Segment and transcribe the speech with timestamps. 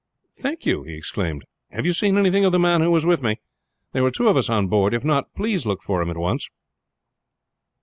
[0.33, 1.43] "Thank you!" he exclaimed.
[1.69, 3.35] "Have you seen anything of the man who was with me?
[3.91, 4.95] There were two of us on board.
[4.95, 6.49] If not, please look for him at once."